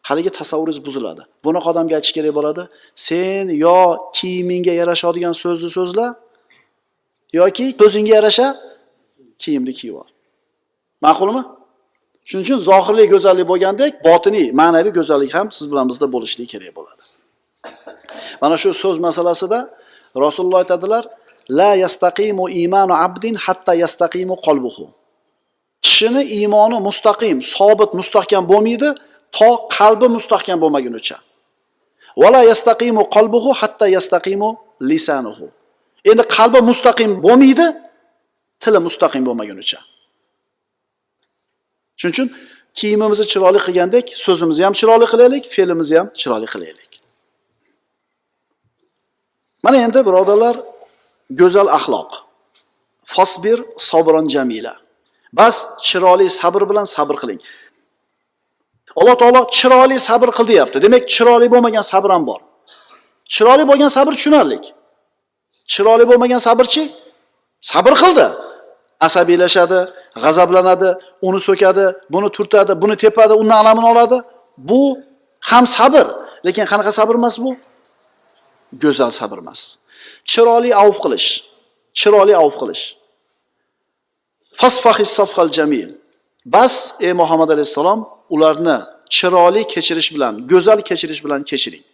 haligi 0.09 0.31
tasavvuringiz 0.38 0.81
buziladi. 0.87 1.23
Bunaqa 1.45 1.69
odamga 1.73 1.95
aytish 1.99 2.14
kerak 2.17 2.35
bo'ladi. 2.38 2.62
Sen 3.07 3.45
yo 3.64 3.79
kiyimingga 4.17 4.73
yarashadigan 4.81 5.35
so'zni 5.43 5.71
so'zla 5.79 6.07
yoki 7.41 7.67
ko'zingga 7.81 8.12
yarasha 8.19 8.47
kiyimni 9.43 9.73
kiyib 9.79 9.97
ol. 10.02 10.09
Ma'qulmi? 11.07 11.43
Shuning 12.29 12.45
uchun 12.47 12.59
zohirlik 12.71 13.09
go'zallik 13.14 13.47
bo'lgandek 13.52 13.93
botiniy 14.09 14.47
ma'naviy 14.61 14.93
go'zallik 14.99 15.31
ham 15.37 15.47
siz 15.57 15.67
bilan 15.71 15.87
bizda 15.91 16.07
bo'lishligi 16.14 16.49
kerak 16.55 16.73
bo'ladi. 16.79 17.02
Mana 18.43 18.57
shu 18.62 18.71
so'z 18.83 18.97
masalasida 19.07 19.59
rasululloh 20.25 20.59
aytadilar 20.64 21.05
la 21.59 21.71
yastaqimu 21.85 22.45
imanu 22.64 22.95
abdin 23.07 23.35
hatta 23.45 23.73
yastaqimu 23.85 24.35
qalbuhu. 24.47 24.85
Kishini 25.84 26.22
iymoni 26.38 26.78
mustaqim 26.88 27.36
sobit 27.54 27.90
mustahkam 28.00 28.44
bo'lmaydi 28.52 28.88
to 29.36 29.48
qalbi 29.76 30.06
mustahkam 30.16 30.58
bo'lmagunicha. 30.62 31.16
Vala 32.22 32.40
yastaqimu 32.50 33.02
qalbuhu 33.16 33.50
hatta 33.60 33.86
yastaqimu 33.96 34.50
lisanuhu. 34.90 35.46
Endi 36.10 36.22
qalbi 36.36 36.60
mustaqim 36.70 37.10
bo'lmaydi 37.26 37.66
tili 38.62 38.80
mustaqim 38.86 39.22
bo'lmagunicha. 39.28 39.80
Shuning 41.98 42.14
uchun 42.14 42.28
kiyimimizni 42.78 43.26
chiroyli 43.32 43.60
qilgandek 43.66 44.06
so'zimizni 44.24 44.62
ham 44.66 44.74
chiroyli 44.80 45.06
qilaylik 45.12 45.44
fe'limizni 45.54 45.96
ham 46.00 46.08
chiroyli 46.20 46.48
qilaylik. 46.54 46.92
Mana 49.64 49.76
endi 49.86 50.00
birodarlar 50.08 50.56
go'zal 51.40 51.68
axloq. 51.78 52.10
Fosbir 53.14 53.58
sobron 53.88 54.26
jamila 54.34 54.74
bas 55.38 55.56
chiroyli 55.88 56.26
sabr 56.40 56.62
bilan 56.70 56.86
sabr 56.96 57.14
qiling. 57.22 57.40
Alloh 59.00 59.16
taolo 59.22 59.40
chiroyli 59.58 59.96
sabr 60.08 60.28
qil 60.36 60.46
deyapti. 60.52 60.76
Demak 60.84 61.02
chiroyli 61.14 61.46
bo'lmagan 61.52 61.84
sabr 61.92 62.10
ham 62.14 62.24
bor. 62.30 62.40
Chiroyli 63.34 63.64
bo'lgan 63.70 63.90
sabr 63.96 64.12
tushunarli 64.18 64.58
chiroyli 65.72 66.04
bo'lmagan 66.10 66.40
sabrchi 66.46 66.82
sabr 67.70 67.92
qildi. 68.02 68.26
Asabiylashadi 69.06 69.78
g'azablanadi 70.22 70.88
uni 71.28 71.40
so'kadi 71.48 71.86
buni 72.14 72.28
turtadi 72.36 72.72
buni 72.82 72.96
tepadi 73.04 73.34
undan 73.40 73.58
alamini 73.62 73.88
oladi. 73.92 74.18
Bu 74.68 74.80
ham 75.50 75.64
sabr. 75.76 76.06
Lekin 76.46 76.64
qanaqa 76.70 76.92
sabr 76.98 77.14
emas 77.20 77.36
bu? 77.44 77.50
Go'zal 78.82 79.10
sabr 79.20 79.38
emas. 79.44 79.60
Chiroyli 80.30 80.70
avf 80.82 80.98
qilish. 81.04 81.28
Chiroyli 82.00 82.34
avf 82.42 82.54
qilish. 82.62 82.84
Fasfahis 84.61 85.11
safhal 85.18 85.50
jamil 85.56 85.90
bas 86.44 86.75
ey 87.00 87.12
muhammad 87.12 87.50
alayhissalom 87.54 88.00
ularni 88.35 88.78
chiroyli 89.16 89.62
kechirish 89.75 90.14
bilan 90.14 90.35
go'zal 90.52 90.80
kechirish 90.88 91.21
bilan 91.25 91.40
kechiring 91.50 91.85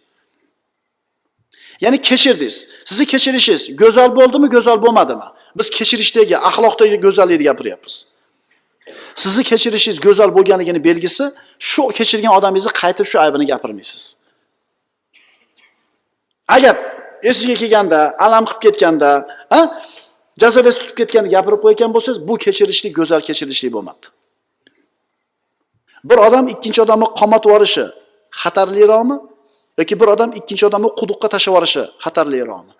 ya'ni 1.83 1.97
kechirdingiz 2.09 2.55
sizni 2.89 3.05
kechirishingiz 3.13 3.63
go'zal 3.81 4.09
bo'ldimi 4.19 4.47
go'zal 4.55 4.77
bo'lmadimi 4.85 5.27
biz 5.57 5.67
kechirishdagi 5.77 6.35
axloqdagi 6.49 6.97
go'zallikni 7.05 7.45
gapiryapmiz 7.49 7.95
sizni 9.15 9.43
kechirishingiz 9.43 9.99
go'zal 10.07 10.29
bo'lganligini 10.37 10.83
belgisi 10.83 11.25
shu 11.69 11.81
kechirgan 11.97 12.31
odamingizni 12.37 12.71
qaytib 12.81 13.05
shu 13.11 13.17
aybini 13.23 13.45
gapirmaysiz. 13.51 14.03
Agar 16.55 16.75
esiga 17.29 17.55
kelganda 17.61 17.99
alam 18.25 18.43
qilib 18.45 18.61
ketganda 18.65 19.09
a 19.57 19.59
jazabasi 20.41 20.77
tutib 20.81 20.95
ketganini 20.99 21.31
gapirib 21.35 21.61
qo'ygan 21.65 21.89
bo'lsangiz 21.95 22.19
bu 22.29 22.35
kechirishlik 22.43 22.93
go'zal 22.99 23.21
kechirishlik 23.27 23.71
bo'lmadi 23.75 24.05
bir 26.09 26.17
odam 26.27 26.45
ikkinchi 26.53 26.79
odamni 26.85 27.07
qomatib 27.19 27.49
yuborishi 27.49 27.85
xatarliroqmi 28.41 29.17
yoki 29.79 29.99
bir 29.99 30.07
odam 30.15 30.29
ikkinchi 30.39 30.65
odamni 30.69 30.89
quduqqa 30.99 31.27
tashlab 31.33 31.51
yuborishi 31.51 31.83
xatarliroqmi? 32.03 32.73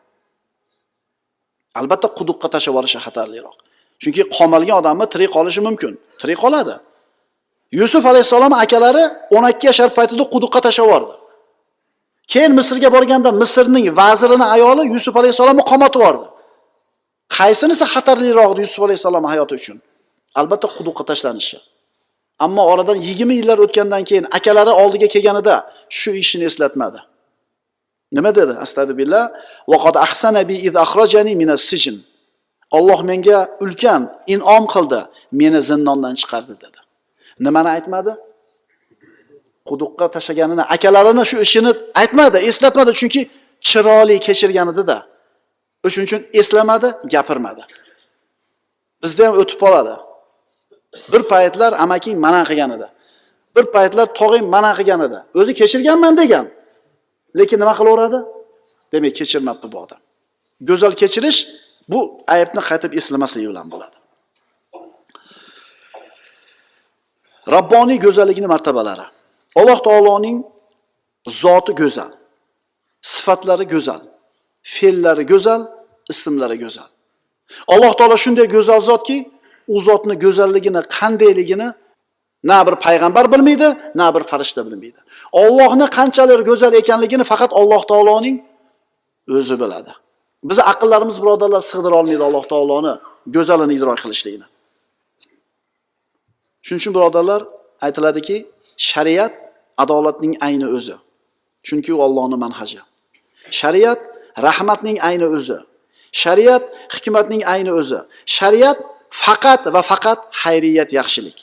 Albatta 1.79 2.07
quduqqa 2.19 2.47
tashlab 2.53 2.71
yuborishi 2.71 2.99
xatarliroq. 3.05 3.55
Chunki 4.01 4.21
qomalgan 4.37 4.75
odamni 4.81 5.05
tirik 5.13 5.31
qolishi 5.35 5.61
mumkin 5.67 5.91
tirik 6.21 6.39
qoladi 6.43 6.75
yusuf 7.79 8.03
alayhissalom 8.11 8.53
akalari 8.63 9.03
o'n 9.35 9.43
ikki 9.53 9.65
yashar 9.71 9.89
paytida 9.97 10.23
quduqqa 10.33 10.59
tashlab 10.65 10.85
yubordi. 10.87 11.13
Keyin 12.31 12.51
misrga 12.59 12.89
borganda 12.95 13.29
misrning 13.41 13.85
vazirini 13.99 14.45
ayoli 14.55 14.83
yusuf 14.93 15.13
alayhissalomni 15.21 15.63
qomatib 15.71 15.99
yubordi. 16.01 16.27
Qaysinisi 17.37 17.85
xatarliroq 17.93 18.49
edi 18.53 18.61
yusuf 18.65 18.81
alayhissalom 18.87 19.25
hayoti 19.31 19.53
uchun. 19.59 19.77
Albatta 20.39 20.67
quduqqa 20.77 21.03
tashlanishi. 21.09 21.57
Ammo 22.45 22.63
oradan 22.71 22.97
yigirma 23.07 23.33
yillar 23.39 23.57
o'tgandan 23.65 24.03
keyin 24.09 24.25
akalari 24.37 24.73
oldiga 24.83 25.07
kelganida 25.13 25.55
shu 25.99 26.09
ishini 26.23 26.45
eslatmadi. 26.49 26.99
Nima 28.17 28.31
dedi? 28.39 28.53
Astag'billah 28.65 29.23
vaqad 29.71 29.95
ahsana 30.05 30.41
bi 30.49 30.55
iz 30.67 30.73
akhrajani 30.85 31.33
minas 31.41 31.63
sijn 31.71 31.97
Alloh 32.77 32.99
menga 33.11 33.39
ulkan 33.63 34.01
in'om 34.33 34.63
qildi 34.73 35.01
meni 35.39 35.59
zindondan 35.69 36.13
chiqardi 36.21 36.55
dedi. 36.63 36.79
Nimani 37.45 37.69
aytmadi? 37.77 38.13
Quduqqa 39.69 40.05
tashlaganini 40.15 40.63
akalarini 40.75 41.23
shu 41.31 41.37
ishini 41.45 41.71
aytmadi 42.01 42.37
eslatmadi 42.49 42.91
chunki 42.99 43.21
chiroyli 43.67 44.15
kechirgan 44.25 44.67
edida 44.73 44.97
o'shuning 45.85 46.07
uchun 46.09 46.21
eslamadi 46.39 46.89
gapirmadi. 47.13 47.63
Bizda 49.03 49.23
ham 49.27 49.35
o'tib 49.41 49.59
qoladi. 49.63 49.95
Bir 51.13 51.21
paytlar 51.33 51.71
amaking 51.83 52.17
mana 52.25 52.41
qilgan 52.49 52.71
edi. 52.77 52.87
Bir 53.55 53.65
paytlar 53.75 54.07
tog'ing 54.19 54.45
mana 54.55 54.71
qilgan 54.77 55.01
edi. 55.07 55.19
O'zi 55.39 55.51
kechirganman 55.59 56.13
degan. 56.21 56.45
Lekin 57.39 57.57
nima 57.61 57.73
qilaveradi? 57.79 58.19
Demak 58.91 59.13
kechirmabdi 59.19 59.67
bu 59.73 59.77
odam. 59.83 60.01
Go'zal 60.69 60.93
kechirish 61.01 61.39
bu 61.91 61.99
aybni 62.35 62.61
qaytib 62.69 62.91
eslamaslik 62.99 63.45
bilan 63.51 63.67
bo'ladi. 63.73 63.97
Robboniy 67.55 67.99
go'zalligini 68.05 68.47
martabalari. 68.53 69.05
Alloh 69.59 69.79
taoloning 69.87 70.37
zoti 71.43 71.73
go'zal. 71.81 72.11
Sifatlari 73.13 73.65
go'zal. 73.73 74.01
Fe'llari 74.63 75.25
go'zal 75.31 75.61
ismlari 76.13 76.57
go'zal. 76.63 76.89
Alloh 77.73 77.93
taolo 77.99 78.17
shunday 78.23 78.47
go'zal 78.55 78.81
zotki 78.89 79.17
u 79.67 79.81
zotni 79.87 80.15
go'zalligini 80.25 80.81
qandayligini 80.97 81.69
na 82.43 82.67
bir 82.67 82.75
payg'ambar 82.85 83.25
bilmaydi 83.33 83.67
na 83.95 84.07
bir 84.15 84.23
farishta 84.31 84.61
bilmaydi. 84.67 84.99
Ollohni 85.41 85.87
qanchalik 85.97 86.41
go'zal 86.49 86.73
ekanligini 86.81 87.23
faqat 87.31 87.51
alloh 87.59 87.81
taoloning 87.91 88.37
o'zi 89.37 89.55
biladi. 89.61 89.91
Bizni 90.49 90.63
aqllarimiz 90.71 91.17
birodarlar 91.21 91.61
sig'dira 91.71 91.95
olmaydi 92.01 92.23
alloh 92.29 92.45
taoloni 92.53 92.93
go'zalini 93.35 93.73
idrok 93.77 93.99
qilishligini. 94.03 94.47
Shuning 96.65 96.81
uchun 96.81 96.93
birodarlar 96.97 97.41
aytiladiki 97.85 98.37
shariat 98.89 99.33
adolatning 99.83 100.33
ayni 100.47 100.67
o'zi. 100.77 100.95
Chunki 101.67 101.91
u 101.95 101.97
ollohni 102.05 102.37
manhaji. 102.45 102.79
Shariat 103.59 103.99
rahmatning 104.47 104.97
ayni 105.09 105.27
o'zi. 105.37 105.57
Shariat 106.21 106.63
hikmatning 106.95 107.41
ayni 107.53 107.71
o'zi. 107.81 107.99
Shariat 108.37 108.77
faqat 109.23 109.61
va 109.73 109.81
faqat 109.91 110.19
xayriyat 110.41 110.89
yaxshilik. 110.99 111.37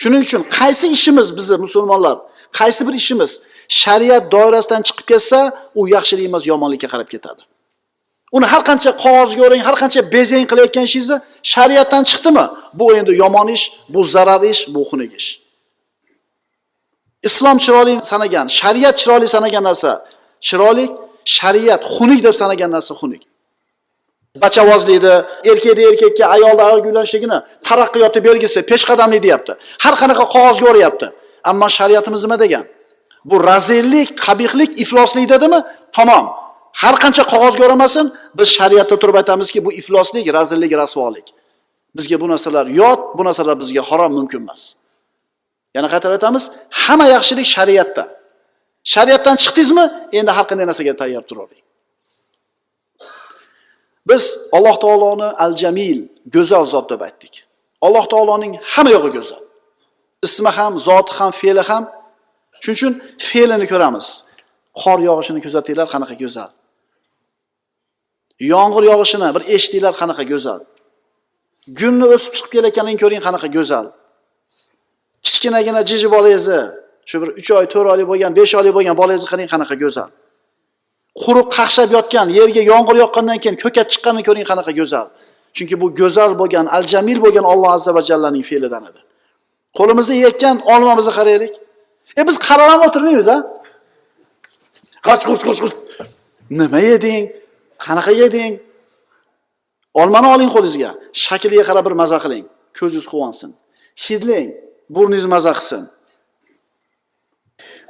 Shuning 0.00 0.22
uchun 0.26 0.42
qaysi 0.58 0.86
ishimiz 0.96 1.28
bizni 1.38 1.56
musulmonlar 1.64 2.16
qaysi 2.58 2.80
bir 2.88 2.94
ishimiz 3.02 3.32
shariat 3.82 4.24
doirasidan 4.34 4.82
chiqib 4.86 5.06
ketsa 5.10 5.40
u 5.80 5.82
yaxshilik 5.96 6.26
emas 6.30 6.44
yomonlikka 6.52 6.88
qarab 6.94 7.08
ketadi. 7.14 7.42
Uni 8.36 8.46
har 8.52 8.62
qancha 8.68 8.90
qog'ozga 9.04 9.42
o'rang 9.46 9.62
har 9.68 9.76
qancha 9.82 10.00
bezang 10.14 10.44
qilayotgan 10.50 10.84
ishingizni 10.88 11.16
shariatdan 11.52 12.02
chiqdimi? 12.10 12.44
Bu 12.78 12.86
endi 12.98 13.12
yomon 13.22 13.48
ish 13.56 13.64
bu 13.94 14.00
zarar 14.14 14.42
ish 14.52 14.62
bu 14.74 14.80
xunuk 14.90 15.12
ish. 15.20 15.28
Islom 17.28 17.56
chiroyli 17.64 17.94
sanagan 18.10 18.46
shariat 18.58 18.94
chiroyli 19.00 19.28
sanagan 19.34 19.64
narsa. 19.68 19.92
Chiroyli 20.48 20.86
shariat 21.36 21.82
xunuk 21.94 22.20
deb 22.26 22.34
sanagan 22.40 22.70
narsa 22.76 22.94
xunuk. 23.00 23.22
Bachavozlikni 24.42 25.14
erkakni 25.50 25.82
erkakka 25.90 26.24
ayolni 26.34 26.62
ayolga 26.68 26.88
uylanishligini 26.90 27.38
taraqqiyotni 27.68 28.20
belgisi 28.28 28.58
peshqadamlik 28.70 29.22
deyapti. 29.26 29.52
Har 29.84 29.94
qanaqa 30.00 30.24
qog'ozga 30.34 30.66
o'rayapti 30.72 31.06
ammo 31.50 31.68
shariatimiz 31.78 32.22
nima 32.26 32.36
degan? 32.44 32.64
Bu 33.30 33.36
razillik 33.50 34.08
qabihlik 34.24 34.70
ifloslik 34.84 35.26
dedimi? 35.34 35.60
Tamom. 35.96 36.24
Har 36.82 36.94
qancha 37.02 37.24
qog'ozga 37.32 37.62
o'ramasin 37.66 38.06
biz 38.38 38.48
shariatda 38.58 38.96
turib 39.02 39.16
aytamizki 39.20 39.58
bu 39.66 39.70
ifloslik 39.80 40.24
razillik 40.36 40.72
rasvolik. 40.82 41.26
Bizga 41.96 42.16
bu 42.22 42.26
narsalar 42.32 42.66
yot 42.80 43.00
bu 43.18 43.22
narsalar 43.28 43.56
bizga 43.62 43.82
harom 43.88 44.12
mumkin 44.18 44.40
emas. 44.44 44.62
Yana 45.76 45.88
qaytarib 45.92 46.16
aytamiz 46.18 46.44
hamma 46.82 47.06
yaxshilik 47.14 47.46
shariatda. 47.56 48.04
Shariatdan 48.92 49.36
chiqdingizmi? 49.42 49.84
Endi 50.18 50.30
har 50.36 50.46
qanday 50.50 50.66
narsaga 50.70 50.94
tayyor 51.00 51.22
turavering. 51.30 51.64
Biz 54.08 54.22
alloh 54.56 54.76
taoloni 54.84 55.28
al 55.44 55.52
jamil 55.62 55.98
go'zal 56.34 56.64
zot 56.74 56.86
deb 56.92 57.00
aytdik. 57.08 57.34
Alloh 57.86 58.04
taoloning 58.12 58.52
hamma 58.72 58.90
yog'i 58.96 59.10
go'zal. 59.16 59.42
Ismi 60.26 60.50
ham 60.58 60.72
zoti 60.88 61.12
ham 61.18 61.30
fe'li 61.40 61.62
ham. 61.70 61.84
Shuning 62.62 62.76
uchun 62.78 62.92
fe'lini 63.28 63.66
ko'ramiz. 63.72 64.06
Qor 64.82 64.98
yog'ishini 65.08 65.40
kuzatinglar 65.46 65.86
qanaqa 65.94 66.14
go'zal. 66.22 66.50
Yomg'ir 68.52 68.84
yog'ishini 68.92 69.28
bir 69.36 69.42
eshitinglar 69.54 69.94
qanaqa 70.00 70.24
go'zal. 70.32 70.60
Gulni 71.78 72.06
o'sib 72.14 72.32
chiqib 72.36 72.50
kelayotganini 72.54 72.98
ko'ring 73.02 73.22
qanaqa 73.26 73.48
go'zal. 73.56 73.86
Kichkinagina 75.26 75.80
jiji 75.90 76.08
bolangizni 76.14 76.62
shu 77.08 77.16
bir 77.22 77.28
uch 77.40 77.50
oy 77.58 77.66
to'rt 77.72 77.88
oylik 77.92 78.06
bo'lgan 78.12 78.32
besh 78.38 78.52
oylik 78.58 78.74
bo'lgan 78.76 78.96
bolangizni 79.00 79.28
qarang 79.32 79.48
qanaqa 79.54 79.74
go'zal. 79.82 80.10
Quruq 81.22 81.48
qaqshab 81.58 81.88
yotgan 81.96 82.26
yerga 82.38 82.62
yomg'ir 82.72 82.96
yoqqandan 83.04 83.38
keyin 83.42 83.56
ko'kat 83.62 83.86
chiqqanini 83.92 84.22
ko'ring 84.28 84.46
qanaqa 84.50 84.72
go'zal. 84.80 85.06
Chunki 85.56 85.74
bu 85.82 85.86
go'zal 86.00 86.32
bo'lgan 86.40 86.66
al 86.76 86.84
jamil 86.92 87.18
bo'lgan 87.24 87.44
alloh 87.52 87.70
azza 87.76 87.90
va 87.96 88.02
jallaning 88.10 88.44
fe'lidan 88.50 88.82
edi. 88.90 89.00
Qo'limizda 89.78 90.14
yetgan 90.26 90.56
olmamizni 90.72 91.12
qaraylik. 91.18 91.54
E 92.20 92.22
biz 92.28 92.36
qarab 92.48 92.68
ham 92.72 92.80
o'tirmaymiz 92.86 93.28
a 93.34 93.36
g'ach 95.06 95.22
g'uch 95.28 95.42
g'uch 95.46 95.60
g'uch 95.62 95.76
nima 96.60 96.80
yeding? 96.90 97.22
Qanaqa 97.84 98.12
yeding? 98.22 98.52
Olmani 100.00 100.28
oling 100.34 100.50
qo'lingizga. 100.54 100.90
Shakliga 101.24 101.64
qarab 101.68 101.84
bir 101.88 101.94
maza 102.02 102.18
qiling. 102.24 102.44
Ko'zingiz 102.78 103.06
quvonsin. 103.12 103.50
Hidlang. 104.04 104.48
Burningiz 104.94 105.26
maza 105.34 105.52
qilsin. 105.58 105.82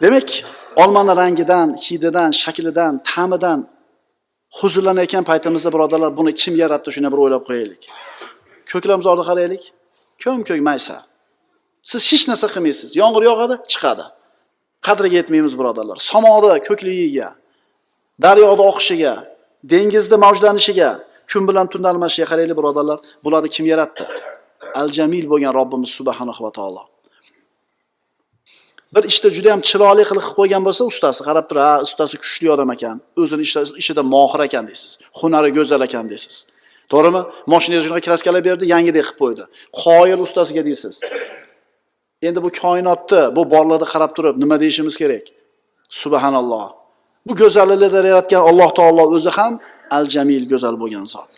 Demak 0.02 0.28
olmani 0.82 1.16
rangidan 1.20 1.68
hididan 1.84 2.30
shaklidan 2.42 3.02
ta'midan 3.10 3.60
huzurlanayotgan 4.58 5.24
paytimizda 5.30 5.70
birodarlar 5.74 6.10
buni 6.18 6.32
kim 6.42 6.54
yaratdi 6.62 6.88
shuni 6.94 7.08
bir 7.12 7.18
o'ylab 7.24 7.42
qo'yaylik. 7.48 7.82
Ko'klamzorni 8.70 9.24
qaraylik. 9.30 9.62
Ko'm 10.22 10.40
ko'k 10.48 10.60
maysa. 10.68 10.96
Siz 11.90 12.02
hech 12.12 12.24
narsa 12.30 12.46
qilmaysiz. 12.54 12.90
Yomg'ir 13.00 13.22
yog'adi 13.30 13.54
chiqadi. 13.72 14.04
Qadriga 14.86 15.16
yetmaymiz 15.20 15.54
birodarlar. 15.60 15.98
Somoni 16.10 16.58
ko'kligiga 16.68 17.28
daryoda 18.24 18.62
oqishiga 18.70 19.12
dengizda 19.72 20.16
mavjlanishiga 20.24 20.90
kun 21.30 21.42
bilan 21.48 21.66
tunni 21.72 21.88
almashishiga 21.92 22.26
qaraylik 22.32 22.56
birodarlar. 22.60 22.98
Bularni 23.24 23.48
kim 23.56 23.66
yaratdi? 23.72 24.04
Al 24.80 24.88
jamil 24.96 25.24
bo'lgan 25.32 25.52
robbimiz 25.58 25.90
subhanahu 25.98 26.40
va 26.46 26.52
taolo. 26.58 26.82
bir 28.95 29.03
ishda 29.11 29.27
juda 29.37 29.49
yam 29.53 29.61
chiroyli 29.69 30.03
qilib 30.09 30.23
qilib 30.25 30.37
qo'ygan 30.39 30.61
bo'lsa 30.67 30.81
ustasi 30.91 31.21
qarab 31.27 31.45
turib 31.49 31.63
ha 31.69 31.73
ustasi 31.87 32.15
kuchli 32.23 32.47
odam 32.55 32.69
ekan 32.75 32.95
o'zini 33.21 33.43
ishda- 33.47 33.77
ishida 33.81 34.01
mohir 34.15 34.39
ekan 34.47 34.63
deysiz 34.69 34.91
hunari 35.19 35.49
go'zal 35.57 35.81
ekan 35.87 36.05
deysiz 36.11 36.35
to'g'rimi 36.91 37.21
moshinangizni 37.53 37.85
shunaqa 37.87 38.03
kraskalab 38.07 38.43
berdi 38.49 38.63
yangidek 38.73 39.05
qilib 39.07 39.19
qo'ydi 39.21 39.43
qoyil 39.83 40.19
ustasiga 40.27 40.61
deysiz 40.69 40.95
endi 42.27 42.39
bu 42.45 42.49
koinotni 42.61 43.21
bu 43.35 43.41
borlarni 43.53 43.87
qarab 43.93 44.11
turib 44.17 44.35
nima 44.43 44.55
deyishimiz 44.63 44.95
kerak 45.01 45.25
subhanalloh 46.01 46.67
bu 47.27 47.33
go'zalliklarni 47.41 48.09
yaratgan 48.13 48.41
alloh 48.49 48.69
taolo 48.79 49.03
o'zi 49.15 49.31
ham 49.37 49.53
al 49.97 50.05
jamil 50.13 50.43
go'zal 50.51 50.75
bo'lgan 50.83 51.05
zot 51.15 51.31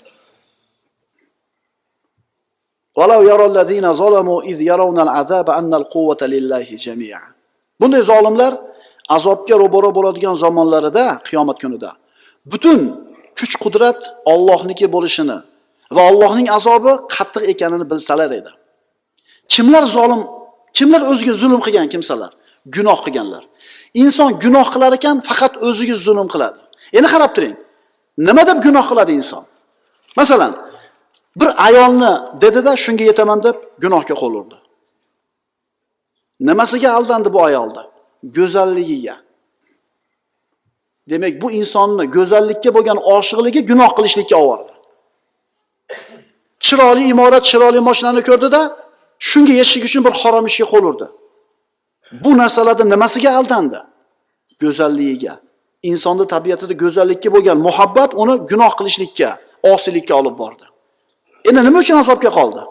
ولو 2.99 3.21
يرى 3.31 3.45
الذين 3.45 3.93
ظلموا 3.93 4.39
إذ 4.51 4.61
يرون 4.61 4.99
العذاب 4.99 5.49
أن 5.49 5.73
القوة 5.73 6.17
لله 6.21 6.63
جميعا 6.63 7.27
bunday 7.80 8.02
zolimlar 8.10 8.52
azobga 9.16 9.54
ro'baro 9.62 9.90
bo'ladigan 9.98 10.34
zamonlarida 10.44 11.04
qiyomat 11.26 11.56
kunida 11.62 11.90
butun 12.52 12.80
kuch 13.38 13.54
qudrat 13.64 14.00
Allohniki 14.32 14.86
bo'lishini 14.94 15.38
va 15.96 16.02
Allohning 16.10 16.48
azobi 16.58 16.92
qattiq 17.14 17.42
ekanini 17.52 17.84
bilsalar 17.90 18.30
edi. 18.38 18.50
Kimlar 19.52 19.84
zolim 19.96 20.22
kimlar 20.76 21.02
o'ziga 21.10 21.34
zulm 21.42 21.60
qilgan 21.66 21.88
kimsalar? 21.94 22.32
Gunoh 22.74 22.98
qilganlar. 23.04 23.42
Inson 24.02 24.30
gunoh 24.44 24.66
qilar 24.74 24.92
ekan 24.98 25.16
faqat 25.28 25.52
o'ziga 25.68 25.96
zulm 26.06 26.28
qiladi. 26.34 26.60
Endi 26.96 27.08
qarab 27.14 27.32
turing 27.36 27.56
nima 28.28 28.42
deb 28.48 28.58
gunoh 28.66 28.84
qiladi 28.90 29.12
inson? 29.20 29.44
Masalan 30.20 30.52
bir 31.40 31.50
ayolni 31.66 32.12
dedida 32.42 32.72
shunga 32.84 33.04
yetaman 33.10 33.38
deb 33.46 33.56
gunohga 33.82 34.14
qo'l 34.22 34.34
urdi. 34.40 34.56
Nimasiga 36.40 36.92
aldandi 36.92 37.32
bu 37.32 37.44
ayolda 37.44 37.90
go'zalligiga. 38.22 39.16
Demak 41.10 41.42
bu 41.42 41.50
insonni 41.50 42.04
go'zallikka 42.16 42.74
bo'lgan 42.74 42.98
oshiqligi 43.16 43.60
gunoh 43.70 43.90
qilishlikka 43.96 44.36
olib 44.36 44.68
bordi 44.68 44.76
chiroyli 46.66 47.02
imorat 47.12 47.44
chiroyli 47.50 47.80
mashinani 47.88 48.22
ko'rdida 48.28 48.60
shunga 49.28 49.52
yetishlik 49.60 49.84
uchun 49.88 50.02
bir 50.06 50.14
harom 50.20 50.44
ishga 50.50 50.66
qo'l 50.72 50.84
urdi. 50.90 51.06
Bu 52.24 52.30
narsalarda 52.40 52.84
nimasiga 52.84 53.30
aldandi? 53.38 53.78
Go'zalligiga. 54.62 55.34
Insonni 55.90 56.24
tabiatida 56.34 56.74
go'zallikka 56.82 57.28
bo'lgan 57.34 57.58
muhabbat 57.66 58.10
uni 58.22 58.34
gunoh 58.50 58.72
qilishlikka 58.78 59.28
osiylikka 59.72 60.14
olib 60.20 60.36
bordi. 60.42 60.64
Endi 61.48 61.60
nima 61.66 61.78
uchun 61.84 61.96
azobga 62.02 62.30
qoldi? 62.38 62.62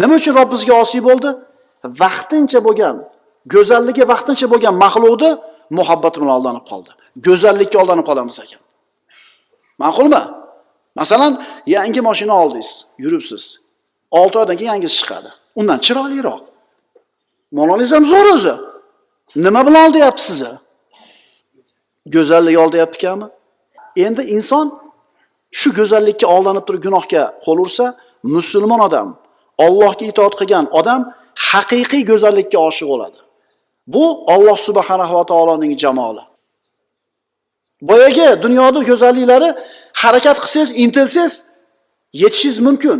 Nima 0.00 0.14
uchun 0.20 0.34
robbisiga 0.40 0.74
osiy 0.82 1.00
bo'ldi? 1.08 1.30
Vaqtincha 1.84 2.60
bo'lgan 2.66 2.96
go'zalligi 3.54 4.04
vaqtincha 4.12 4.46
bo'lgan 4.52 4.74
maxluqni 4.84 5.30
muhabbati 5.78 6.16
bilan 6.20 6.34
aldanib 6.38 6.64
qoldi. 6.70 6.90
Go'zallikka 7.26 7.76
aldanib 7.82 8.06
qolamiz 8.10 8.36
ekan. 8.44 8.62
Ma'qulmi? 9.82 10.22
Masalan 11.00 11.32
yangi 11.66 12.00
mashina 12.08 12.34
oldingiz 12.42 12.70
yuribsiz. 13.04 13.42
Olti 14.10 14.36
oydan 14.38 14.56
keyin 14.56 14.70
yangisi 14.72 14.96
chiqadi. 15.00 15.30
Undan 15.60 15.78
chiroyliroq. 15.86 16.42
Monolingiz 17.56 17.92
ham 17.96 18.04
zo'r 18.12 18.26
o'zi. 18.34 18.54
Nima 19.44 19.60
bilan 19.66 19.82
oldayapti 19.88 20.22
sizni 20.28 20.54
go'zallik 22.14 22.58
oldayapti 22.58 22.96
ekanmi 22.98 23.28
endi 23.96 24.22
inson 24.36 24.66
shu 25.60 25.68
go'zallikka 25.78 26.26
aldanib 26.34 26.64
turib 26.66 26.82
gunohga 26.86 27.22
qo'l 27.44 27.58
ursa 27.64 27.86
musulmon 28.34 28.80
odam 28.88 29.08
Allohga 29.66 30.04
itoat 30.12 30.34
qilgan 30.40 30.64
odam 30.80 31.00
haqiqiy 31.46 32.02
go'zallikka 32.10 32.58
oshiq 32.68 32.88
bo'ladi. 32.92 33.18
Bu 33.94 34.04
Alloh 34.34 34.58
subhanahu 34.68 35.14
va 35.18 35.24
taoloning 35.30 35.72
jamoli. 35.82 36.22
Boyagi 37.88 38.42
dunyoni 38.44 38.80
go'zalliklari 38.90 39.48
harakat 40.02 40.36
qilsangiz 40.44 40.70
intilsangiz 40.84 41.34
yetishingiz 42.22 42.58
mumkin. 42.66 42.98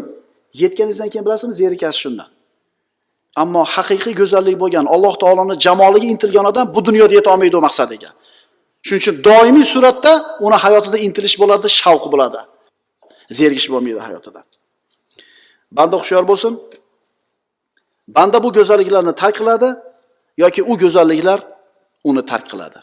Yetganingizdan 0.62 1.08
keyin 1.12 1.24
bilasizmi 1.26 1.54
zerikasiz 1.62 2.00
shundan. 2.02 2.28
Ammo 3.42 3.62
haqiqiy 3.74 4.14
go'zallik 4.20 4.56
bo'lgan 4.62 4.86
alloh 4.94 5.14
taoloni 5.22 5.54
jamoliga 5.66 6.06
intilgan 6.14 6.44
odam 6.50 6.66
bu 6.74 6.80
dunyoda 6.88 7.14
yeta 7.18 7.28
olmaydi 7.34 7.56
u 7.60 7.62
maqsadiga. 7.66 8.10
Shuning 8.86 9.02
uchun 9.02 9.16
doimiy 9.28 9.66
suratda 9.74 10.12
uni 10.46 10.56
hayotida 10.64 10.98
intilish 11.06 11.36
bo'ladi 11.42 11.66
shavq 11.80 12.04
bo'ladi. 12.12 12.40
Zerikish 13.38 13.68
bo'lmaydi 13.72 14.00
hayotida 14.08 14.40
banda 15.72 15.96
hushyor 15.96 16.28
bo'lsin. 16.30 16.52
Banda 18.16 18.38
bu 18.44 18.48
go'zalliklarni 18.56 19.14
tark 19.22 19.36
qiladi 19.40 19.68
yoki 20.42 20.60
u 20.62 20.74
go'zalliklar 20.82 21.40
uni 22.08 22.22
tark 22.30 22.46
qiladi. 22.52 22.80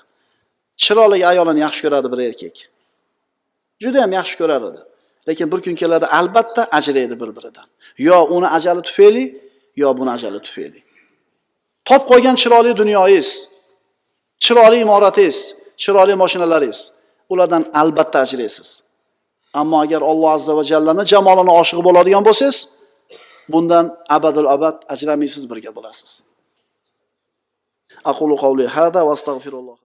Chiroyli 0.84 1.28
ayolini 1.32 1.60
yaxshi 1.66 1.82
ko'radi 1.86 2.08
bir 2.14 2.20
erkak. 2.30 2.56
Juda 3.84 4.00
ham 4.04 4.12
yaxshi 4.20 4.36
ko'rar 4.42 4.62
edi. 4.70 4.82
Lekin 5.28 5.48
bir 5.52 5.60
kun 5.66 5.76
keladi 5.82 6.06
albatta 6.20 6.62
ajraydi 6.78 7.16
bir 7.22 7.30
biridan 7.38 7.68
yo 8.08 8.18
uni 8.36 8.48
ajali 8.58 8.82
tufayli 8.88 9.24
yo 9.82 9.98
buni 9.98 10.12
ajali 10.18 10.40
tufayli. 10.48 10.80
Top 11.90 12.04
qo'ygan 12.12 12.36
chiroyli 12.42 12.72
dunyoyingiz 12.82 13.30
chiroyli 14.46 14.78
imoratingiz 14.86 15.38
chiroyli 15.84 16.16
mashinalaringiz 16.24 16.80
ulardan 17.32 17.64
albatta 17.82 18.18
ajraysiz. 18.26 18.70
Ammo 19.54 19.78
agar 19.84 20.02
Alloh 20.12 20.32
azza 20.38 20.54
va 20.58 20.64
jallani 20.72 21.04
jamolini 21.14 21.52
oshiq 21.62 21.80
bo'ladigan 21.88 22.24
bo'lsangiz 22.28 22.58
bundan 23.54 23.86
abadul 24.18 24.50
abad 24.56 24.78
ajramaysiz 24.94 25.44
birga 25.52 25.72
bo'lasiz. 25.78 26.12
Aqulu 28.12 28.36
qawli 28.44 28.66
hada 28.76 29.02
va 29.08 29.12
astag'firulloh 29.18 29.78